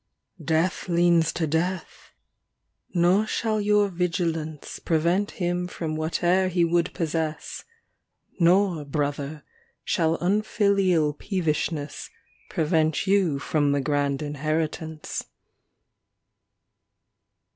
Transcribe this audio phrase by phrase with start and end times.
[0.39, 2.11] XXV Death leans to death!
[2.91, 7.63] nor shall your vigilance Prevent him from wliateŌĆÖer ho would possess,
[8.39, 9.43] Nor, brother,
[9.83, 12.09] shall unfilial peevishness
[12.49, 15.25] Prevent you from the grand inheritance.